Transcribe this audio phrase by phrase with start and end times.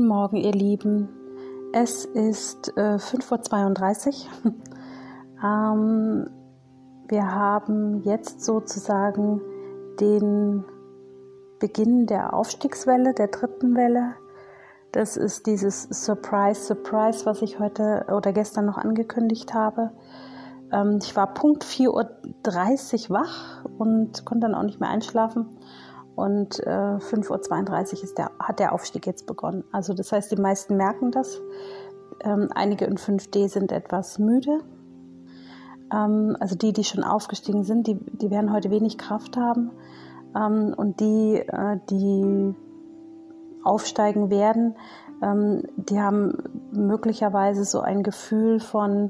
[0.00, 1.10] Guten Morgen, ihr Lieben.
[1.74, 4.54] Es ist äh, 5.32 Uhr.
[5.44, 6.30] ähm,
[7.06, 9.42] wir haben jetzt sozusagen
[10.00, 10.64] den
[11.58, 14.14] Beginn der Aufstiegswelle, der dritten Welle.
[14.92, 19.90] Das ist dieses Surprise, Surprise, was ich heute oder gestern noch angekündigt habe.
[20.72, 25.58] Ähm, ich war Punkt 4.30 Uhr wach und konnte dann auch nicht mehr einschlafen
[26.20, 29.64] und äh, 5.32 Uhr ist der, hat der Aufstieg jetzt begonnen.
[29.72, 31.40] Also das heißt, die meisten merken das.
[32.22, 34.58] Ähm, einige in 5D sind etwas müde.
[35.90, 39.70] Ähm, also die, die schon aufgestiegen sind, die, die werden heute wenig Kraft haben.
[40.36, 42.54] Ähm, und die, äh, die
[43.64, 44.76] aufsteigen werden,
[45.22, 46.36] ähm, die haben
[46.70, 49.08] möglicherweise so ein Gefühl von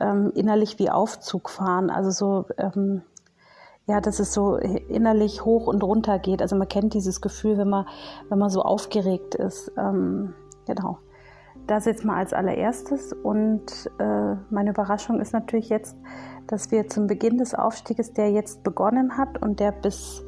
[0.00, 1.90] ähm, innerlich wie Aufzug fahren.
[1.90, 3.02] Also so ähm,
[3.88, 6.42] ja, dass es so innerlich hoch und runter geht.
[6.42, 7.86] Also man kennt dieses Gefühl, wenn man,
[8.28, 9.72] wenn man so aufgeregt ist.
[9.78, 10.34] Ähm,
[10.66, 10.98] genau.
[11.66, 13.14] Das jetzt mal als allererstes.
[13.14, 15.96] Und äh, meine Überraschung ist natürlich jetzt,
[16.46, 20.22] dass wir zum Beginn des Aufstieges, der jetzt begonnen hat und der bis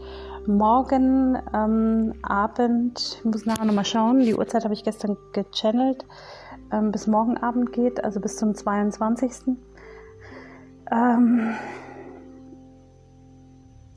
[0.47, 6.07] morgen ähm, Abend, ich muss nachher nochmal schauen, die Uhrzeit habe ich gestern gechannelt,
[6.73, 9.55] ähm, bis morgen Abend geht, also bis zum 22.
[10.91, 11.55] Ähm,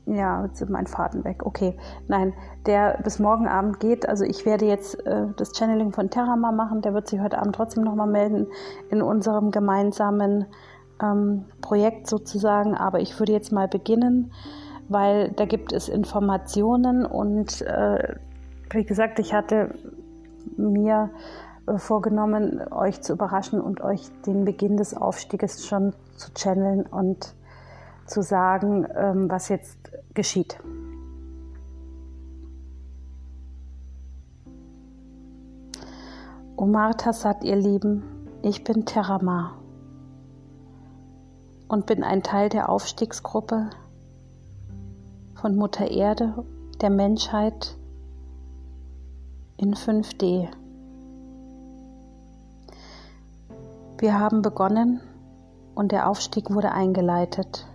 [0.06, 1.46] ja, jetzt ist mein Faden weg.
[1.46, 1.76] Okay,
[2.08, 2.34] nein,
[2.66, 4.06] der bis morgen Abend geht.
[4.08, 6.82] Also ich werde jetzt äh, das Channeling von Terrama machen.
[6.82, 8.46] Der wird sich heute Abend trotzdem nochmal melden
[8.90, 10.46] in unserem gemeinsamen
[11.02, 12.74] ähm, Projekt sozusagen.
[12.74, 14.30] Aber ich würde jetzt mal beginnen,
[14.88, 18.16] weil da gibt es Informationen und äh,
[18.70, 19.74] wie gesagt, ich hatte
[20.56, 21.10] mir
[21.66, 27.34] äh, vorgenommen, euch zu überraschen und euch den Beginn des Aufstieges schon zu channeln und
[28.06, 29.78] zu sagen, ähm, was jetzt
[30.14, 30.58] geschieht.
[36.56, 38.04] Omar Tassat, ihr Lieben,
[38.42, 39.58] ich bin Terramar
[41.68, 43.70] und bin ein Teil der Aufstiegsgruppe
[45.34, 46.44] von Mutter Erde,
[46.80, 47.76] der Menschheit
[49.56, 50.48] in 5D.
[53.98, 55.00] Wir haben begonnen
[55.74, 57.66] und der Aufstieg wurde eingeleitet.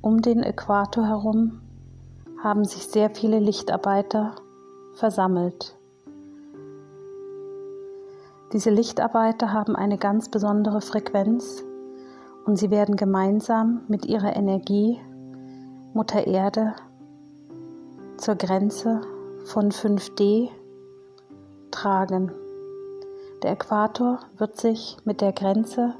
[0.00, 1.60] Um den Äquator herum
[2.40, 4.36] haben sich sehr viele Lichtarbeiter
[4.94, 5.76] versammelt.
[8.52, 11.64] Diese Lichtarbeiter haben eine ganz besondere Frequenz
[12.46, 15.00] und sie werden gemeinsam mit ihrer Energie
[15.94, 16.74] Mutter Erde
[18.18, 19.00] zur Grenze
[19.46, 20.48] von 5D
[21.72, 22.30] tragen.
[23.42, 25.94] Der Äquator wird sich mit der Grenze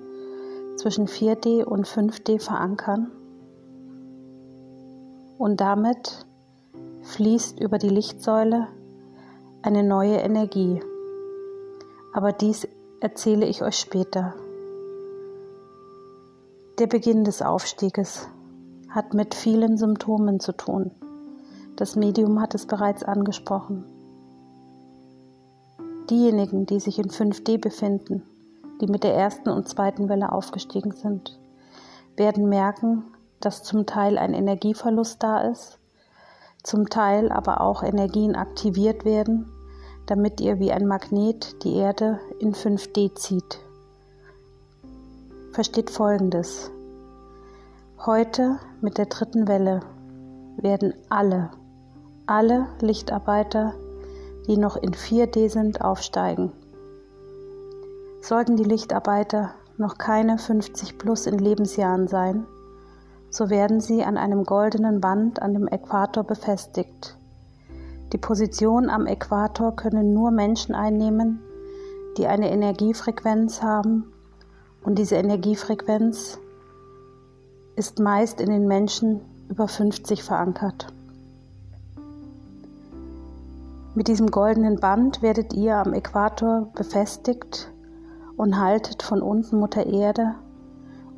[0.76, 3.10] zwischen 4D und 5D verankern
[5.38, 6.26] und damit
[7.02, 8.66] fließt über die Lichtsäule
[9.62, 10.82] eine neue Energie.
[12.12, 12.68] Aber dies
[13.00, 14.34] erzähle ich euch später.
[16.78, 18.28] Der Beginn des Aufstieges
[18.90, 20.90] hat mit vielen Symptomen zu tun.
[21.76, 23.84] Das Medium hat es bereits angesprochen.
[26.10, 28.22] Diejenigen, die sich in 5D befinden,
[28.80, 31.38] die mit der ersten und zweiten Welle aufgestiegen sind,
[32.16, 33.04] werden merken,
[33.40, 35.78] dass zum Teil ein Energieverlust da ist,
[36.62, 39.50] zum Teil aber auch Energien aktiviert werden,
[40.06, 43.60] damit ihr wie ein Magnet die Erde in 5D zieht.
[45.52, 46.70] Versteht Folgendes.
[48.04, 49.80] Heute mit der dritten Welle
[50.56, 51.50] werden alle,
[52.26, 53.74] alle Lichtarbeiter,
[54.46, 56.52] die noch in 4D sind, aufsteigen.
[58.22, 62.46] Sollten die Lichtarbeiter noch keine 50 plus in Lebensjahren sein,
[63.30, 67.16] so werden sie an einem goldenen Band an dem Äquator befestigt.
[68.12, 71.40] Die Position am Äquator können nur Menschen einnehmen,
[72.16, 74.04] die eine Energiefrequenz haben
[74.82, 76.38] und diese Energiefrequenz
[77.76, 80.92] ist meist in den Menschen über 50 verankert.
[83.94, 87.70] Mit diesem goldenen Band werdet ihr am Äquator befestigt
[88.36, 90.34] und haltet von unten Mutter Erde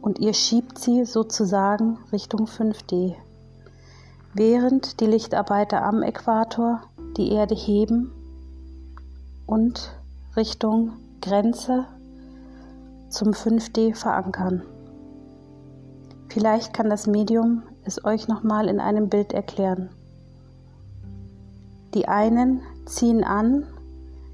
[0.03, 3.15] und ihr schiebt sie sozusagen Richtung 5D.
[4.35, 6.83] Während die Lichtarbeiter am Äquator
[7.17, 8.13] die Erde heben
[9.47, 9.93] und
[10.37, 11.87] Richtung Grenze
[13.09, 14.63] zum 5D verankern.
[16.29, 19.91] Vielleicht kann das Medium es euch nochmal in einem Bild erklären.
[21.95, 23.67] Die einen ziehen an,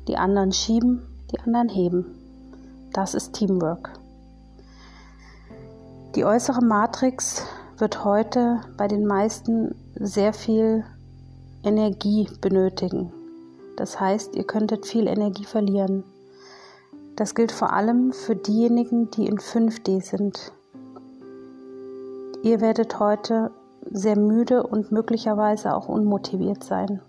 [0.09, 2.05] die anderen schieben, die anderen heben.
[2.93, 3.99] Das ist Teamwork.
[6.17, 7.45] Die äußere Matrix
[7.77, 10.83] wird heute bei den meisten sehr viel
[11.63, 13.13] Energie benötigen.
[13.77, 16.05] Das heißt, ihr könntet viel Energie verlieren.
[17.17, 20.53] Das gilt vor allem für diejenigen, die in 5D sind.
[22.43, 23.51] Ihr werdet heute
[23.91, 27.03] sehr müde und möglicherweise auch unmotiviert sein.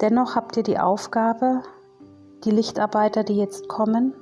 [0.00, 1.60] Dennoch habt ihr die Aufgabe,
[2.44, 4.14] die Lichtarbeiter, die jetzt kommen,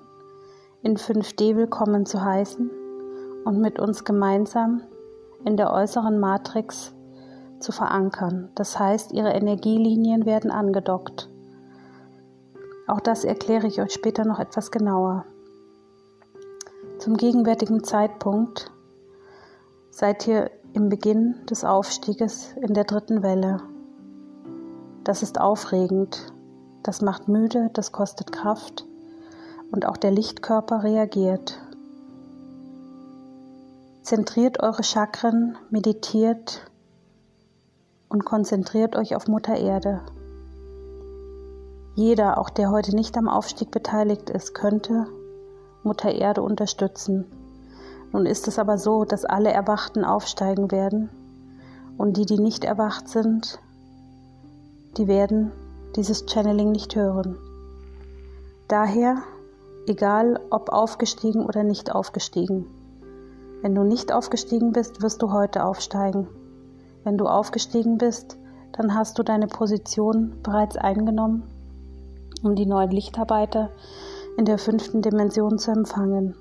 [0.88, 2.70] in 5D willkommen zu heißen
[3.44, 4.80] und mit uns gemeinsam
[5.44, 6.94] in der äußeren Matrix
[7.60, 8.48] zu verankern.
[8.54, 11.28] Das heißt, ihre Energielinien werden angedockt.
[12.86, 15.26] Auch das erkläre ich euch später noch etwas genauer.
[16.96, 18.72] Zum gegenwärtigen Zeitpunkt
[19.90, 23.58] seid ihr im Beginn des Aufstieges in der dritten Welle.
[25.04, 26.32] Das ist aufregend,
[26.82, 28.87] das macht müde, das kostet Kraft
[29.70, 31.58] und auch der Lichtkörper reagiert.
[34.02, 36.62] Zentriert eure Chakren, meditiert
[38.08, 40.00] und konzentriert euch auf Mutter Erde.
[41.94, 45.06] Jeder, auch der heute nicht am Aufstieg beteiligt ist, könnte
[45.82, 47.26] Mutter Erde unterstützen.
[48.12, 51.10] Nun ist es aber so, dass alle Erwachten aufsteigen werden
[51.98, 53.58] und die, die nicht erwacht sind,
[54.96, 55.52] die werden
[55.96, 57.36] dieses Channeling nicht hören.
[58.68, 59.22] Daher,
[59.88, 62.66] egal ob aufgestiegen oder nicht aufgestiegen,
[63.60, 66.28] wenn du nicht aufgestiegen bist, wirst du heute aufsteigen.
[67.02, 68.36] Wenn du aufgestiegen bist,
[68.72, 71.42] dann hast du deine Position bereits eingenommen,
[72.42, 73.70] um die neuen Lichtarbeiter
[74.36, 76.36] in der fünften Dimension zu empfangen.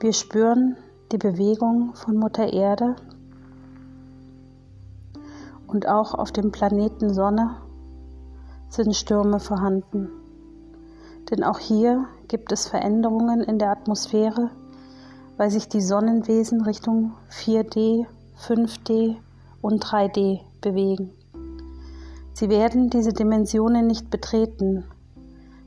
[0.00, 0.76] Wir spüren
[1.10, 2.96] die Bewegung von Mutter Erde
[5.66, 7.56] und auch auf dem Planeten Sonne
[8.68, 10.10] sind Stürme vorhanden.
[11.30, 14.50] Denn auch hier gibt es Veränderungen in der Atmosphäre,
[15.36, 18.06] weil sich die Sonnenwesen Richtung 4D,
[18.38, 19.16] 5D
[19.60, 21.10] und 3D bewegen.
[22.32, 24.84] Sie werden diese Dimensionen nicht betreten,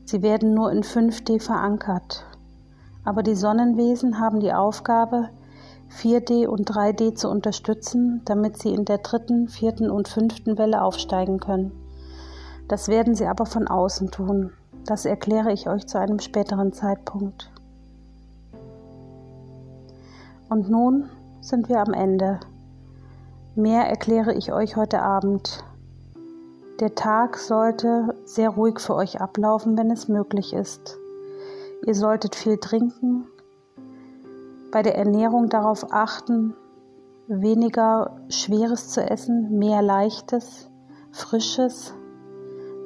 [0.06, 2.26] sie werden nur in 5D verankert.
[3.04, 5.30] Aber die Sonnenwesen haben die Aufgabe,
[5.92, 11.40] 4D und 3D zu unterstützen, damit sie in der dritten, vierten und fünften Welle aufsteigen
[11.40, 11.72] können.
[12.68, 14.54] Das werden sie aber von außen tun.
[14.86, 17.52] Das erkläre ich euch zu einem späteren Zeitpunkt.
[20.50, 22.40] Und nun sind wir am Ende.
[23.56, 25.64] Mehr erkläre ich euch heute Abend.
[26.80, 30.98] Der Tag sollte sehr ruhig für euch ablaufen, wenn es möglich ist.
[31.86, 33.28] Ihr solltet viel trinken,
[34.72, 36.56] bei der Ernährung darauf achten,
[37.28, 40.70] weniger Schweres zu essen, mehr Leichtes,
[41.12, 41.94] Frisches,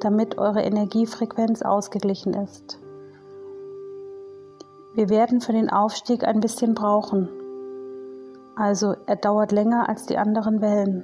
[0.06, 2.78] damit eure Energiefrequenz ausgeglichen ist.
[4.94, 7.28] Wir werden für den Aufstieg ein bisschen brauchen.
[8.54, 11.02] Also er dauert länger als die anderen Wellen,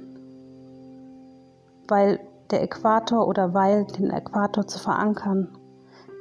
[1.89, 5.49] weil der Äquator oder weil den Äquator zu verankern,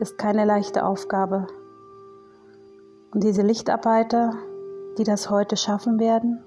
[0.00, 1.46] ist keine leichte Aufgabe.
[3.12, 4.34] Und diese Lichtarbeiter,
[4.98, 6.42] die das heute schaffen werden,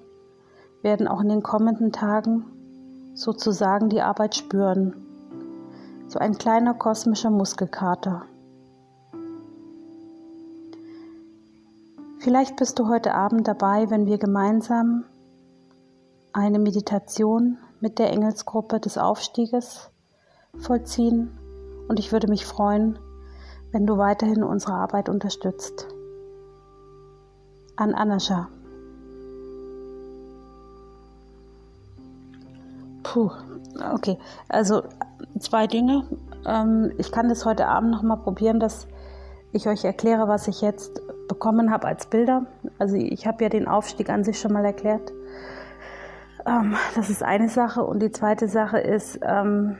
[0.82, 2.44] werden auch in den kommenden Tagen
[3.14, 5.05] sozusagen die Arbeit spüren
[6.08, 8.22] so ein kleiner kosmischer Muskelkater.
[12.20, 15.04] Vielleicht bist du heute Abend dabei, wenn wir gemeinsam
[16.32, 19.90] eine Meditation mit der Engelsgruppe des Aufstieges
[20.58, 21.38] vollziehen
[21.88, 22.98] und ich würde mich freuen,
[23.72, 25.86] wenn du weiterhin unsere Arbeit unterstützt.
[27.76, 28.48] An Anascha.
[33.02, 33.30] Puh,
[33.92, 34.18] okay.
[34.48, 34.82] Also
[35.40, 36.04] zwei Dinge.
[36.46, 38.86] Ähm, ich kann das heute Abend noch mal probieren, dass
[39.52, 42.46] ich euch erkläre, was ich jetzt bekommen habe als Bilder.
[42.78, 45.12] Also ich habe ja den Aufstieg an sich schon mal erklärt.
[46.46, 47.84] Ähm, das ist eine Sache.
[47.84, 49.76] Und die zweite Sache ist, ähm,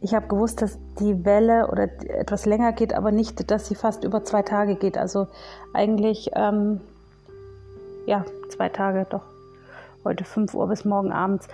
[0.00, 4.04] ich habe gewusst, dass die Welle oder etwas länger geht, aber nicht, dass sie fast
[4.04, 4.96] über zwei Tage geht.
[4.96, 5.26] Also
[5.74, 6.80] eigentlich, ähm,
[8.06, 9.24] ja, zwei Tage doch.
[10.04, 11.48] Heute 5 Uhr bis morgen abends.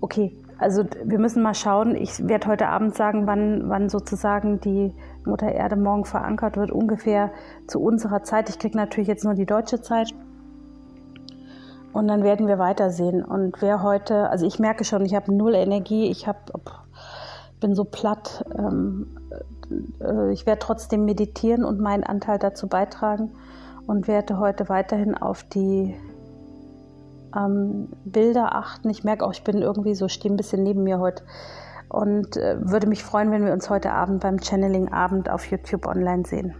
[0.00, 0.32] Okay,
[0.62, 1.96] also wir müssen mal schauen.
[1.96, 7.32] Ich werde heute Abend sagen, wann, wann sozusagen die Mutter Erde morgen verankert wird, ungefähr
[7.66, 8.48] zu unserer Zeit.
[8.48, 10.10] Ich kriege natürlich jetzt nur die deutsche Zeit.
[11.92, 13.22] Und dann werden wir weitersehen.
[13.22, 16.38] Und wer heute, also ich merke schon, ich habe null Energie, ich habe,
[17.60, 18.44] bin so platt.
[18.56, 19.18] Ähm,
[20.00, 23.32] äh, ich werde trotzdem meditieren und meinen Anteil dazu beitragen
[23.86, 25.94] und werde heute weiterhin auf die
[27.36, 28.90] ähm, Bilder achten.
[28.90, 31.24] Ich merke auch, ich bin irgendwie so, stehe ein bisschen neben mir heute.
[31.88, 36.24] Und äh, würde mich freuen, wenn wir uns heute Abend beim Channeling-Abend auf YouTube online
[36.24, 36.54] sehen.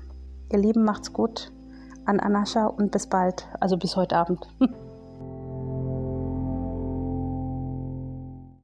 [0.51, 1.53] Ihr Lieben, macht's gut.
[2.05, 3.49] An Anascha und bis bald.
[3.61, 4.47] Also bis heute Abend.